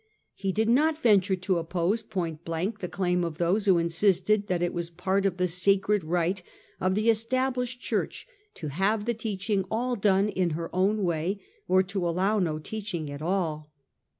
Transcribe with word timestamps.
He 0.33 0.51
did 0.51 0.67
not 0.67 0.97
venture 0.99 1.35
to 1.35 1.59
oppose 1.59 2.01
point 2.01 2.43
blank 2.43 2.79
the 2.79 2.87
claim 2.89 3.23
of 3.23 3.37
those 3.37 3.67
who 3.67 3.77
insisted 3.77 4.47
that 4.47 4.63
it 4.63 4.73
was 4.73 4.89
part 4.89 5.27
of 5.27 5.37
the 5.37 5.47
sacred 5.47 6.03
right 6.03 6.41
of 6.79 6.95
the 6.95 7.07
Established 7.11 7.79
Church 7.81 8.25
to 8.55 8.69
have 8.69 9.05
the 9.05 9.13
teaching 9.13 9.63
all 9.69 9.95
done 9.95 10.27
in 10.27 10.49
her 10.57 10.75
own 10.75 11.03
way 11.03 11.39
or 11.67 11.83
to 11.83 12.09
allow 12.09 12.39
no 12.39 12.57
teaching 12.57 13.11
at 13.11 13.21
all. 13.21 13.71